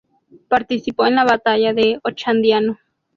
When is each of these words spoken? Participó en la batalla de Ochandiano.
Participó 0.47 1.05
en 1.05 1.13
la 1.13 1.25
batalla 1.25 1.75
de 1.75 1.99
Ochandiano. 2.01 2.79